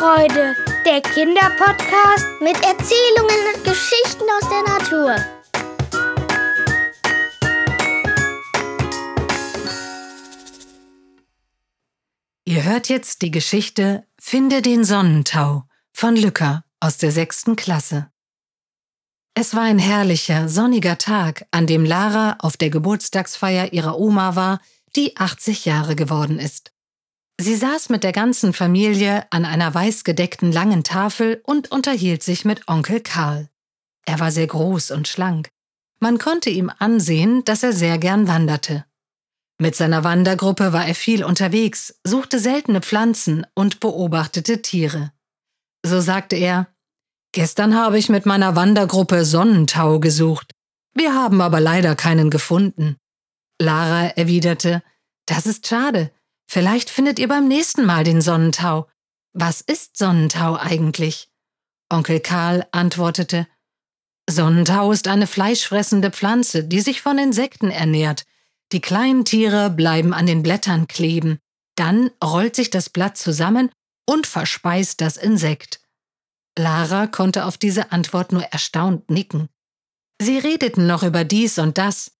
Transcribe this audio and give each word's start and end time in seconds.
Freude, 0.00 0.56
der 0.86 1.02
Kinderpodcast 1.02 2.26
mit 2.40 2.54
Erzählungen 2.64 3.54
und 3.54 3.64
Geschichten 3.64 4.24
aus 4.38 4.48
der 4.48 4.62
Natur. 4.72 5.16
Ihr 12.46 12.64
hört 12.64 12.88
jetzt 12.88 13.20
die 13.20 13.30
Geschichte 13.30 14.06
Finde 14.18 14.62
den 14.62 14.84
Sonnentau 14.84 15.64
von 15.92 16.16
Lücker 16.16 16.64
aus 16.80 16.96
der 16.96 17.12
sechsten 17.12 17.56
Klasse. 17.56 18.10
Es 19.34 19.54
war 19.54 19.64
ein 19.64 19.78
herrlicher, 19.78 20.48
sonniger 20.48 20.96
Tag, 20.96 21.44
an 21.50 21.66
dem 21.66 21.84
Lara 21.84 22.38
auf 22.38 22.56
der 22.56 22.70
Geburtstagsfeier 22.70 23.74
ihrer 23.74 23.98
Oma 23.98 24.34
war, 24.34 24.62
die 24.96 25.18
80 25.18 25.66
Jahre 25.66 25.94
geworden 25.94 26.38
ist. 26.38 26.72
Sie 27.40 27.56
saß 27.56 27.88
mit 27.88 28.04
der 28.04 28.12
ganzen 28.12 28.52
Familie 28.52 29.26
an 29.30 29.46
einer 29.46 29.72
weißgedeckten 29.72 30.52
langen 30.52 30.84
Tafel 30.84 31.40
und 31.46 31.72
unterhielt 31.72 32.22
sich 32.22 32.44
mit 32.44 32.68
Onkel 32.68 33.00
Karl. 33.00 33.48
Er 34.04 34.20
war 34.20 34.30
sehr 34.30 34.46
groß 34.46 34.90
und 34.90 35.08
schlank. 35.08 35.48
Man 36.00 36.18
konnte 36.18 36.50
ihm 36.50 36.70
ansehen, 36.78 37.42
dass 37.46 37.62
er 37.62 37.72
sehr 37.72 37.96
gern 37.96 38.28
wanderte. 38.28 38.84
Mit 39.58 39.74
seiner 39.74 40.04
Wandergruppe 40.04 40.74
war 40.74 40.86
er 40.86 40.94
viel 40.94 41.24
unterwegs, 41.24 41.98
suchte 42.04 42.38
seltene 42.38 42.82
Pflanzen 42.82 43.46
und 43.54 43.80
beobachtete 43.80 44.60
Tiere. 44.60 45.10
So 45.82 46.02
sagte 46.02 46.36
er, 46.36 46.68
Gestern 47.32 47.74
habe 47.74 47.96
ich 47.96 48.10
mit 48.10 48.26
meiner 48.26 48.54
Wandergruppe 48.54 49.24
Sonnentau 49.24 49.98
gesucht. 49.98 50.50
Wir 50.92 51.14
haben 51.14 51.40
aber 51.40 51.60
leider 51.60 51.96
keinen 51.96 52.28
gefunden. 52.28 52.96
Lara 53.58 54.08
erwiderte, 54.08 54.82
das 55.24 55.46
ist 55.46 55.66
schade. 55.66 56.10
Vielleicht 56.52 56.90
findet 56.90 57.20
ihr 57.20 57.28
beim 57.28 57.46
nächsten 57.46 57.86
Mal 57.86 58.02
den 58.02 58.20
Sonnentau. 58.20 58.88
Was 59.32 59.60
ist 59.60 59.96
Sonnentau 59.96 60.56
eigentlich? 60.56 61.30
Onkel 61.88 62.18
Karl 62.18 62.66
antwortete, 62.72 63.46
Sonnentau 64.28 64.90
ist 64.90 65.06
eine 65.06 65.28
fleischfressende 65.28 66.10
Pflanze, 66.10 66.64
die 66.64 66.80
sich 66.80 67.02
von 67.02 67.18
Insekten 67.18 67.70
ernährt. 67.70 68.26
Die 68.72 68.80
kleinen 68.80 69.24
Tiere 69.24 69.70
bleiben 69.70 70.12
an 70.12 70.26
den 70.26 70.42
Blättern 70.42 70.88
kleben. 70.88 71.38
Dann 71.76 72.10
rollt 72.22 72.56
sich 72.56 72.68
das 72.68 72.90
Blatt 72.90 73.16
zusammen 73.16 73.70
und 74.04 74.26
verspeist 74.26 75.00
das 75.00 75.18
Insekt. 75.18 75.80
Lara 76.58 77.06
konnte 77.06 77.44
auf 77.44 77.58
diese 77.58 77.92
Antwort 77.92 78.32
nur 78.32 78.42
erstaunt 78.42 79.08
nicken. 79.08 79.48
Sie 80.20 80.38
redeten 80.38 80.88
noch 80.88 81.04
über 81.04 81.22
dies 81.22 81.60
und 81.60 81.78
das. 81.78 82.10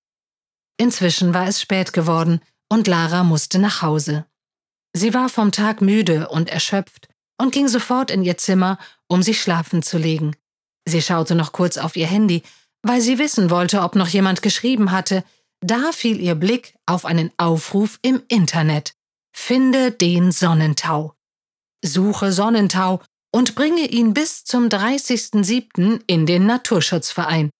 Inzwischen 0.76 1.34
war 1.34 1.48
es 1.48 1.60
spät 1.60 1.92
geworden 1.92 2.40
und 2.70 2.86
Lara 2.86 3.24
musste 3.24 3.58
nach 3.58 3.82
Hause. 3.82 4.24
Sie 4.92 5.12
war 5.12 5.28
vom 5.28 5.52
Tag 5.52 5.80
müde 5.82 6.28
und 6.28 6.48
erschöpft 6.48 7.08
und 7.38 7.52
ging 7.52 7.68
sofort 7.68 8.10
in 8.10 8.24
ihr 8.24 8.38
Zimmer, 8.38 8.78
um 9.08 9.22
sich 9.22 9.40
schlafen 9.40 9.82
zu 9.82 9.98
legen. 9.98 10.36
Sie 10.88 11.02
schaute 11.02 11.34
noch 11.34 11.52
kurz 11.52 11.76
auf 11.76 11.96
ihr 11.96 12.06
Handy, 12.06 12.42
weil 12.82 13.00
sie 13.00 13.18
wissen 13.18 13.50
wollte, 13.50 13.82
ob 13.82 13.94
noch 13.94 14.08
jemand 14.08 14.42
geschrieben 14.42 14.92
hatte. 14.92 15.24
Da 15.60 15.92
fiel 15.92 16.20
ihr 16.20 16.34
Blick 16.34 16.74
auf 16.86 17.04
einen 17.04 17.30
Aufruf 17.36 17.98
im 18.02 18.22
Internet. 18.28 18.94
Finde 19.32 19.92
den 19.92 20.32
Sonnentau. 20.32 21.14
Suche 21.84 22.32
Sonnentau 22.32 23.00
und 23.32 23.54
bringe 23.54 23.86
ihn 23.86 24.14
bis 24.14 24.44
zum 24.44 24.68
30.07. 24.68 26.00
in 26.06 26.26
den 26.26 26.46
Naturschutzverein. 26.46 27.50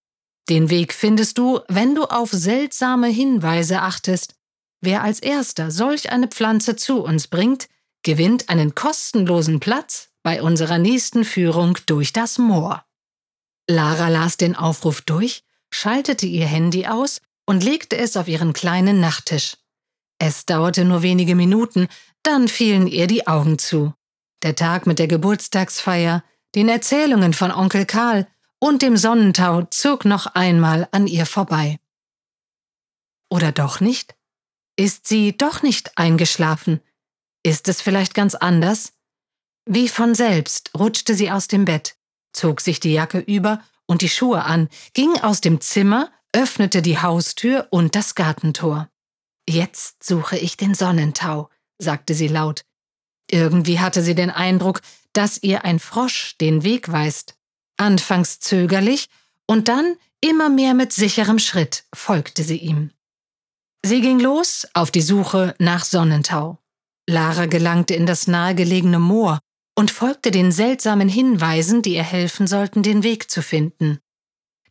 Den 0.49 0.69
Weg 0.69 0.93
findest 0.93 1.39
du, 1.39 1.61
wenn 1.69 1.95
du 1.95 2.05
auf 2.05 2.31
seltsame 2.33 3.07
Hinweise 3.07 3.83
achtest. 3.83 4.35
Wer 4.81 5.03
als 5.03 5.21
erster 5.21 5.71
solch 5.71 6.11
eine 6.11 6.29
Pflanze 6.29 6.77
zu 6.77 7.03
uns 7.03 7.29
bringt, 7.29 7.69
gewinnt 8.03 8.49
einen 8.49 8.75
kostenlosen 8.75 9.61
Platz 9.61 10.11
bei 10.23 10.43
unserer 10.43 10.79
nächsten 10.79 11.25
Führung 11.25 11.79
durch 11.87 12.13
das 12.13 12.39
Moor. 12.39 12.85
Lara 13.69 14.09
las 14.09 14.37
den 14.37 14.57
Aufruf 14.57 15.03
durch, 15.03 15.45
schaltete 15.71 16.27
ihr 16.27 16.47
Handy 16.47 16.87
aus 16.87 17.21
und 17.47 17.63
legte 17.63 17.97
es 17.97 18.17
auf 18.17 18.29
ihren 18.29 18.53
kleinen 18.53 19.01
Nachttisch. 19.01 19.57
Es 20.19 20.45
dauerte 20.47 20.85
nur 20.85 21.03
wenige 21.03 21.35
Minuten, 21.35 21.89
dann 22.23 22.49
fielen 22.49 22.87
ihr 22.87 23.07
die 23.07 23.27
Augen 23.27 23.59
zu. 23.59 23.95
Der 24.43 24.57
Tag 24.57 24.87
mit 24.87 24.99
der 24.99 25.09
Geburtstagsfeier, 25.09 26.25
den 26.55 26.69
Erzählungen 26.69 27.33
von 27.33 27.51
Onkel 27.51 27.87
Karl 27.87 28.27
und 28.59 28.83
dem 28.83 28.97
Sonnentau 28.97 29.63
zog 29.71 30.05
noch 30.05 30.27
einmal 30.27 30.89
an 30.93 31.07
ihr 31.07 31.27
vorbei. 31.27 31.79
Oder 33.31 33.53
doch 33.53 33.81
nicht? 33.81 34.15
Ist 34.77 35.07
sie 35.07 35.37
doch 35.37 35.63
nicht 35.63 35.97
eingeschlafen? 35.99 36.81
Ist 37.43 37.69
es 37.69 37.81
vielleicht 37.81 38.15
ganz 38.15 38.35
anders? 38.35 38.93
Wie 39.67 39.89
von 39.89 40.15
selbst 40.15 40.71
rutschte 40.77 41.15
sie 41.15 41.31
aus 41.31 41.49
dem 41.49 41.65
Bett, 41.65 41.97
zog 42.33 42.61
sich 42.61 42.81
die 42.81 42.93
Jacke 42.93 43.19
über 43.19 43.63
und 43.87 44.03
die 44.03 44.09
Schuhe 44.09 44.45
an, 44.45 44.69
ging 44.95 45.13
aus 45.21 45.41
dem 45.41 45.61
Zimmer, 45.61 46.11
öffnete 46.33 46.83
die 46.83 46.99
Haustür 46.99 47.69
und 47.71 47.95
das 47.95 48.15
Gartentor. 48.15 48.89
Jetzt 49.49 50.05
suche 50.05 50.39
ich 50.39 50.57
den 50.57 50.75
Sonnentau, 50.75 51.51
sagte 51.79 52.15
sie 52.15 52.29
laut. 52.29 52.65
Irgendwie 53.31 53.81
hatte 53.81 54.03
sie 54.03 54.15
den 54.15 54.31
Eindruck, 54.31 54.81
dass 55.13 55.43
ihr 55.43 55.65
ein 55.65 55.79
Frosch 55.79 56.37
den 56.39 56.63
Weg 56.63 56.91
weist. 56.91 57.37
Anfangs 57.77 58.41
zögerlich 58.41 59.09
und 59.47 59.69
dann 59.69 59.97
immer 60.21 60.49
mehr 60.49 60.75
mit 60.75 60.93
sicherem 60.93 61.39
Schritt 61.39 61.85
folgte 61.95 62.43
sie 62.45 62.59
ihm. 62.59 62.93
Sie 63.85 64.01
ging 64.01 64.21
los 64.21 64.67
auf 64.75 64.91
die 64.91 65.03
Suche 65.03 65.55
nach 65.59 65.85
Sonnentau. 65.85 66.59
Lara 67.09 67.47
gelangte 67.47 67.95
in 67.95 68.07
das 68.07 68.27
nahegelegene 68.27 68.99
Moor 68.99 69.41
und 69.75 69.91
folgte 69.91 70.31
den 70.31 70.53
seltsamen 70.53 71.09
Hinweisen, 71.09 71.83
die 71.83 71.95
ihr 71.95 72.03
helfen 72.03 72.47
sollten, 72.47 72.83
den 72.83 73.03
Weg 73.03 73.31
zu 73.31 73.43
finden. 73.43 73.99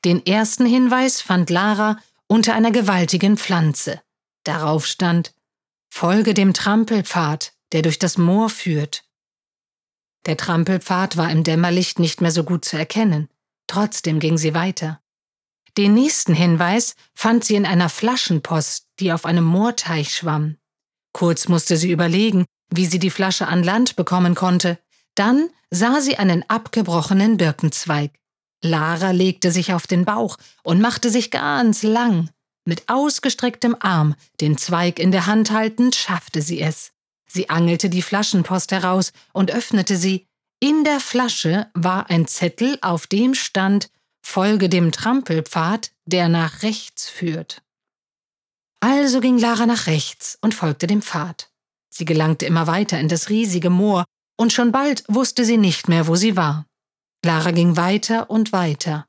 Den 0.06 0.26
ersten 0.26 0.66
Hinweis 0.66 1.22
fand 1.22 1.50
Lara 1.50 1.98
unter 2.28 2.54
einer 2.54 2.72
gewaltigen 2.72 3.38
Pflanze. 3.38 4.02
Darauf 4.44 4.86
stand 4.86 5.34
Folge 5.90 6.34
dem 6.34 6.54
Trampelpfad, 6.54 7.54
der 7.72 7.82
durch 7.82 8.00
das 8.00 8.18
Moor 8.18 8.50
führt. 8.50 9.04
Der 10.26 10.38
Trampelpfad 10.38 11.18
war 11.18 11.32
im 11.32 11.44
Dämmerlicht 11.44 12.00
nicht 12.00 12.22
mehr 12.22 12.32
so 12.32 12.44
gut 12.44 12.64
zu 12.64 12.78
erkennen. 12.78 13.30
Trotzdem 13.68 14.20
ging 14.20 14.38
sie 14.38 14.54
weiter. 14.54 15.02
Den 15.78 15.94
nächsten 15.94 16.34
Hinweis 16.34 16.96
fand 17.14 17.44
sie 17.44 17.56
in 17.56 17.66
einer 17.66 17.90
Flaschenpost, 17.90 18.89
die 19.00 19.12
auf 19.12 19.26
einem 19.26 19.44
Moorteich 19.44 20.16
schwamm. 20.16 20.58
Kurz 21.14 21.48
musste 21.48 21.78
sie 21.78 21.92
überlegen, 21.92 22.46
wie 22.70 22.86
sie 22.86 23.00
die 23.00 23.10
Flasche 23.10 23.48
an 23.48 23.64
Land 23.64 23.96
bekommen 23.96 24.36
konnte. 24.36 24.80
Dann 25.16 25.50
sah 25.72 26.02
sie 26.02 26.18
einen 26.18 26.44
abgebrochenen 26.48 27.38
Birkenzweig. 27.38 28.12
Lara 28.64 29.12
legte 29.12 29.52
sich 29.52 29.74
auf 29.74 29.88
den 29.88 30.06
Bauch 30.06 30.38
und 30.64 30.82
machte 30.82 31.10
sich 31.10 31.32
ganz 31.32 31.84
lang. 31.84 32.30
Mit 32.66 32.90
ausgestrecktem 32.90 33.76
Arm, 33.80 34.16
den 34.42 34.58
Zweig 34.58 35.00
in 35.00 35.12
der 35.12 35.26
Hand 35.26 35.52
haltend, 35.52 35.96
schaffte 35.96 36.42
sie 36.42 36.62
es. 36.62 36.92
Sie 37.26 37.50
angelte 37.50 37.90
die 37.90 38.02
Flaschenpost 38.02 38.72
heraus 38.72 39.14
und 39.34 39.52
öffnete 39.52 39.98
sie. 39.98 40.28
In 40.60 40.84
der 40.84 41.00
Flasche 41.00 41.68
war 41.74 42.10
ein 42.10 42.28
Zettel, 42.28 42.78
auf 42.82 43.08
dem 43.08 43.34
stand 43.34 43.90
Folge 44.22 44.70
dem 44.70 44.92
Trampelpfad, 44.92 45.92
der 46.06 46.28
nach 46.28 46.64
rechts 46.64 47.10
führt. 47.10 47.62
Also 48.80 49.20
ging 49.20 49.38
Lara 49.38 49.66
nach 49.66 49.88
rechts 49.88 50.38
und 50.42 50.54
folgte 50.54 50.88
dem 50.88 51.02
Pfad. 51.02 51.52
Sie 51.90 52.06
gelangte 52.06 52.46
immer 52.46 52.68
weiter 52.68 53.00
in 53.00 53.10
das 53.10 53.30
riesige 53.30 53.70
Moor, 53.70 54.06
und 54.38 54.54
schon 54.54 54.72
bald 54.72 55.04
wusste 55.08 55.44
sie 55.44 55.58
nicht 55.58 55.90
mehr, 55.90 56.08
wo 56.08 56.16
sie 56.16 56.38
war. 56.38 56.66
Lara 57.26 57.52
ging 57.52 57.76
weiter 57.76 58.30
und 58.30 58.54
weiter. 58.54 59.06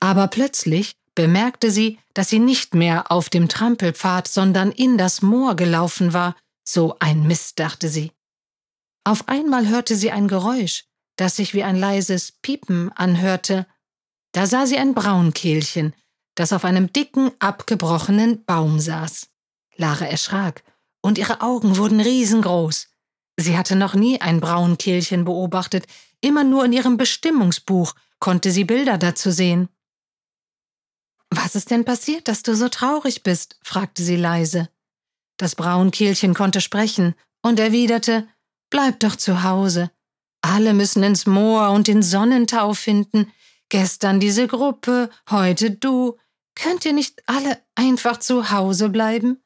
Aber 0.00 0.26
plötzlich 0.26 0.94
bemerkte 1.14 1.70
sie, 1.70 2.00
dass 2.14 2.28
sie 2.28 2.40
nicht 2.40 2.74
mehr 2.74 3.12
auf 3.12 3.30
dem 3.30 3.48
Trampelpfad, 3.48 4.26
sondern 4.26 4.72
in 4.72 4.98
das 4.98 5.22
Moor 5.22 5.54
gelaufen 5.54 6.12
war. 6.12 6.34
So 6.64 6.96
ein 6.98 7.26
Mist, 7.26 7.60
dachte 7.60 7.88
sie. 7.88 8.10
Auf 9.04 9.28
einmal 9.28 9.68
hörte 9.68 9.94
sie 9.94 10.10
ein 10.10 10.26
Geräusch, 10.26 10.84
das 11.16 11.36
sich 11.36 11.54
wie 11.54 11.62
ein 11.62 11.76
leises 11.76 12.32
Piepen 12.32 12.90
anhörte, 12.92 13.66
da 14.32 14.46
sah 14.46 14.66
sie 14.66 14.78
ein 14.78 14.94
Braunkehlchen, 14.94 15.94
das 16.34 16.52
auf 16.52 16.64
einem 16.64 16.92
dicken, 16.92 17.30
abgebrochenen 17.38 18.44
Baum 18.44 18.80
saß. 18.80 19.28
Lara 19.76 20.06
erschrak, 20.06 20.62
und 21.00 21.18
ihre 21.18 21.40
Augen 21.40 21.76
wurden 21.76 22.00
riesengroß. 22.00 22.88
Sie 23.38 23.56
hatte 23.56 23.76
noch 23.76 23.94
nie 23.94 24.20
ein 24.20 24.40
Braunkehlchen 24.40 25.24
beobachtet, 25.24 25.86
immer 26.20 26.44
nur 26.44 26.64
in 26.64 26.72
ihrem 26.72 26.96
Bestimmungsbuch 26.96 27.94
konnte 28.18 28.50
sie 28.52 28.64
Bilder 28.64 28.98
dazu 28.98 29.30
sehen. 29.30 29.68
Was 31.30 31.54
ist 31.54 31.70
denn 31.70 31.84
passiert, 31.84 32.28
dass 32.28 32.42
du 32.42 32.54
so 32.54 32.68
traurig 32.68 33.22
bist? 33.22 33.58
fragte 33.62 34.02
sie 34.02 34.16
leise. 34.16 34.68
Das 35.38 35.56
Braunkehlchen 35.56 36.34
konnte 36.34 36.60
sprechen 36.60 37.14
und 37.42 37.58
erwiderte 37.58 38.28
Bleib 38.70 39.00
doch 39.00 39.16
zu 39.16 39.42
Hause. 39.42 39.90
Alle 40.40 40.72
müssen 40.72 41.02
ins 41.02 41.26
Moor 41.26 41.70
und 41.70 41.88
den 41.88 42.02
Sonnentau 42.02 42.72
finden. 42.74 43.30
Gestern 43.72 44.20
diese 44.20 44.48
Gruppe, 44.48 45.08
heute 45.30 45.70
du. 45.70 46.18
Könnt 46.54 46.84
ihr 46.84 46.92
nicht 46.92 47.22
alle 47.24 47.58
einfach 47.74 48.18
zu 48.18 48.50
Hause 48.50 48.90
bleiben? 48.90 49.42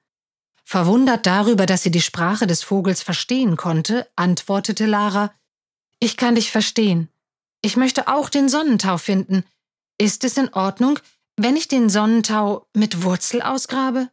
Verwundert 0.64 1.26
darüber, 1.26 1.64
dass 1.64 1.84
sie 1.84 1.92
die 1.92 2.00
Sprache 2.00 2.48
des 2.48 2.64
Vogels 2.64 3.04
verstehen 3.04 3.56
konnte, 3.56 4.10
antwortete 4.16 4.84
Lara 4.84 5.32
Ich 6.00 6.16
kann 6.16 6.34
dich 6.34 6.50
verstehen. 6.50 7.08
Ich 7.62 7.76
möchte 7.76 8.08
auch 8.08 8.28
den 8.28 8.48
Sonnentau 8.48 8.98
finden. 8.98 9.44
Ist 9.96 10.24
es 10.24 10.36
in 10.36 10.52
Ordnung, 10.52 10.98
wenn 11.36 11.54
ich 11.54 11.68
den 11.68 11.88
Sonnentau 11.88 12.66
mit 12.74 13.04
Wurzel 13.04 13.42
ausgrabe? 13.42 14.10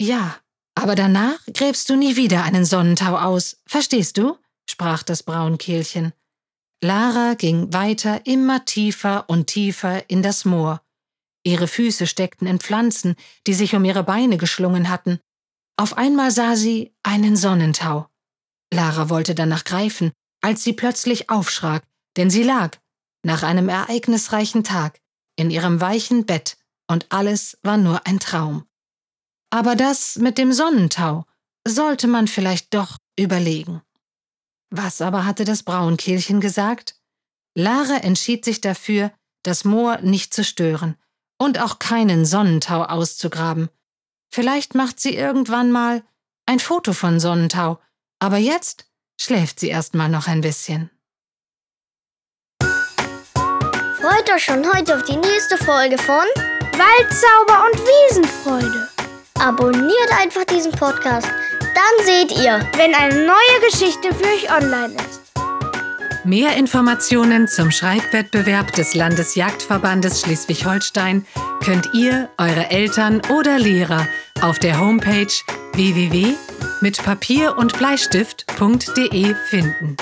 Ja, 0.00 0.34
aber 0.74 0.94
danach 0.94 1.40
gräbst 1.52 1.90
du 1.90 1.96
nie 1.96 2.16
wieder 2.16 2.42
einen 2.44 2.64
Sonnentau 2.64 3.18
aus, 3.18 3.58
verstehst 3.66 4.16
du? 4.16 4.38
sprach 4.64 5.02
das 5.02 5.22
Braunkehlchen. 5.22 6.14
Lara 6.82 7.34
ging 7.34 7.72
weiter 7.72 8.26
immer 8.26 8.64
tiefer 8.64 9.28
und 9.28 9.46
tiefer 9.46 10.08
in 10.10 10.22
das 10.22 10.44
Moor. 10.44 10.82
Ihre 11.44 11.68
Füße 11.68 12.06
steckten 12.06 12.46
in 12.46 12.60
Pflanzen, 12.60 13.16
die 13.46 13.54
sich 13.54 13.74
um 13.74 13.84
ihre 13.84 14.02
Beine 14.02 14.36
geschlungen 14.36 14.88
hatten. 14.88 15.20
Auf 15.78 15.96
einmal 15.96 16.30
sah 16.30 16.56
sie 16.56 16.94
einen 17.02 17.36
Sonnentau. 17.36 18.08
Lara 18.72 19.08
wollte 19.08 19.34
danach 19.34 19.64
greifen, 19.64 20.12
als 20.42 20.64
sie 20.64 20.72
plötzlich 20.72 21.30
aufschrak, 21.30 21.84
denn 22.16 22.30
sie 22.30 22.42
lag, 22.42 22.78
nach 23.24 23.42
einem 23.42 23.68
ereignisreichen 23.68 24.64
Tag, 24.64 25.00
in 25.36 25.50
ihrem 25.50 25.80
weichen 25.80 26.26
Bett, 26.26 26.56
und 26.88 27.06
alles 27.10 27.58
war 27.62 27.76
nur 27.76 28.06
ein 28.06 28.20
Traum. 28.20 28.64
Aber 29.50 29.76
das 29.76 30.16
mit 30.16 30.38
dem 30.38 30.52
Sonnentau 30.52 31.26
sollte 31.66 32.06
man 32.06 32.28
vielleicht 32.28 32.74
doch 32.74 32.98
überlegen. 33.18 33.82
Was 34.70 35.00
aber 35.00 35.24
hatte 35.24 35.44
das 35.44 35.62
Braunkehlchen 35.62 36.40
gesagt? 36.40 36.96
Lara 37.54 37.96
entschied 37.98 38.44
sich 38.44 38.60
dafür, 38.60 39.12
das 39.42 39.64
Moor 39.64 39.98
nicht 39.98 40.34
zu 40.34 40.44
stören 40.44 40.96
und 41.38 41.58
auch 41.60 41.78
keinen 41.78 42.26
Sonnentau 42.26 42.82
auszugraben. 42.82 43.68
Vielleicht 44.32 44.74
macht 44.74 45.00
sie 45.00 45.14
irgendwann 45.14 45.70
mal 45.70 46.02
ein 46.46 46.58
Foto 46.58 46.92
von 46.92 47.20
Sonnentau, 47.20 47.80
aber 48.18 48.36
jetzt 48.38 48.90
schläft 49.20 49.60
sie 49.60 49.68
erst 49.68 49.94
mal 49.94 50.08
noch 50.08 50.26
ein 50.26 50.40
bisschen. 50.40 50.90
Freut 54.00 54.30
euch 54.34 54.44
schon 54.44 54.64
heute 54.72 54.96
auf 54.96 55.02
die 55.04 55.16
nächste 55.16 55.56
Folge 55.58 55.98
von 55.98 56.24
Waldzauber 56.72 57.66
und 57.66 57.80
Wiesenfreude. 57.80 58.88
Abonniert 59.38 60.12
einfach 60.20 60.44
diesen 60.44 60.72
Podcast, 60.72 61.28
dann 61.76 62.06
seht 62.06 62.32
ihr, 62.32 62.60
wenn 62.76 62.94
eine 62.94 63.26
neue 63.26 63.70
Geschichte 63.70 64.14
für 64.14 64.24
euch 64.24 64.50
online 64.50 64.94
ist. 64.94 65.26
Mehr 66.24 66.56
Informationen 66.56 67.46
zum 67.46 67.70
Schreibwettbewerb 67.70 68.72
des 68.72 68.94
Landesjagdverbandes 68.94 70.22
Schleswig-Holstein 70.22 71.24
könnt 71.62 71.88
ihr, 71.94 72.28
eure 72.38 72.70
Eltern 72.70 73.22
oder 73.38 73.60
Lehrer 73.60 74.08
auf 74.42 74.58
der 74.58 74.80
Homepage 74.80 75.32
www.mitpapier 75.74 77.56
und 77.56 77.78
Bleistift.de 77.78 79.34
finden. 79.48 79.96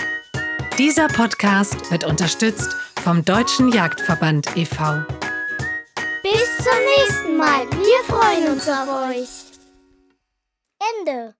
Dieser 0.79 1.09
Podcast 1.09 1.91
wird 1.91 2.05
unterstützt 2.05 2.75
vom 3.03 3.23
Deutschen 3.25 3.71
Jagdverband 3.71 4.57
e.V. 4.57 5.03
Bis 6.23 6.57
zum 6.57 6.79
nächsten 6.99 7.37
Mal. 7.37 7.67
Wir 7.71 8.05
freuen 8.07 8.53
uns 8.53 8.67
auf 8.67 8.89
euch. 9.11 9.29
Ende. 11.01 11.35